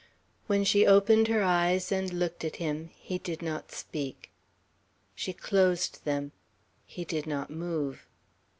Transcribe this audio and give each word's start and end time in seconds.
When 0.47 0.63
she 0.63 0.87
opened 0.87 1.27
her 1.27 1.43
eyes, 1.43 1.91
and 1.91 2.11
looked 2.11 2.43
at 2.43 2.55
him, 2.55 2.89
he 2.95 3.19
did 3.19 3.43
not 3.43 3.71
speak. 3.71 4.31
She 5.13 5.31
closed 5.31 6.05
them. 6.05 6.31
He 6.87 7.05
did 7.05 7.27
not 7.27 7.51
move. 7.51 8.07